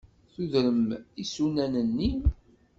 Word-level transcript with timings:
Tudrem 0.33 0.81
isunan-nni. 1.23 2.11